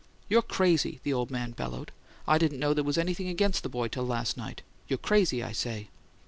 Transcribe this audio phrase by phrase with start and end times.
[0.27, 1.91] "You're crazy!" the old man bellowed.
[2.27, 4.63] "I didn't know there was anything against the boy till last night.
[4.87, 5.89] You're CRAZY, I say!"